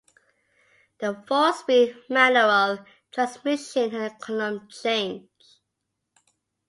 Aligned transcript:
The 0.97 1.23
four 1.27 1.53
speed 1.53 1.95
manual 2.09 2.83
transmission 3.11 3.91
had 3.91 4.13
a 4.13 4.15
column 4.15 4.67
change. 4.67 5.29